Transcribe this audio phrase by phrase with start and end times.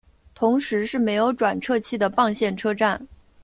[0.33, 3.07] 同时是没有转辙器的棒线车站。